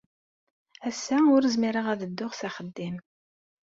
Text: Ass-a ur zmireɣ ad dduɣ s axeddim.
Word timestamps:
Ass-a 0.89 1.17
ur 1.35 1.43
zmireɣ 1.53 1.85
ad 1.93 2.01
dduɣ 2.09 2.31
s 2.39 2.41
axeddim. 2.47 2.95